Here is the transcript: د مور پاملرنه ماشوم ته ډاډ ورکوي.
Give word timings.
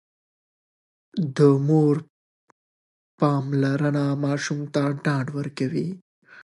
د 1.35 1.37
مور 1.67 1.95
پاملرنه 3.19 4.05
ماشوم 4.23 4.59
ته 4.73 4.83
ډاډ 5.03 5.25
ورکوي. 5.37 5.87